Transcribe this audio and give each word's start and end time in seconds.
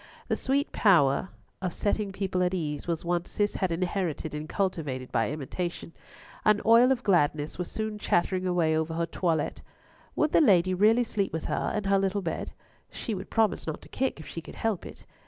The 0.29 0.35
sweet 0.35 0.71
power 0.71 1.29
of 1.61 1.75
setting 1.75 2.11
people 2.11 2.41
at 2.41 2.55
ease 2.55 2.87
was 2.87 3.05
one 3.05 3.25
Cis 3.25 3.53
had 3.57 3.71
inherited 3.71 4.33
and 4.33 4.49
cultivated 4.49 5.11
by 5.11 5.29
imitation, 5.29 5.93
and 6.43 6.59
Oil 6.65 6.91
of 6.91 7.03
Gladness 7.03 7.59
was 7.59 7.69
soon 7.69 7.99
chattering 7.99 8.47
away 8.47 8.75
over 8.75 8.95
her 8.95 9.05
toilette. 9.05 9.61
Would 10.15 10.31
the 10.31 10.41
lady 10.41 10.73
really 10.73 11.03
sleep 11.03 11.31
with 11.31 11.45
her 11.45 11.71
in 11.75 11.83
her 11.83 11.99
little 11.99 12.23
bed? 12.23 12.51
She 12.89 13.13
would 13.13 13.29
promise 13.29 13.67
not 13.67 13.79
to 13.83 13.89
kick 13.89 14.19
if 14.19 14.25
she 14.25 14.41
could 14.41 14.55
help 14.55 14.87
it. 14.87 15.05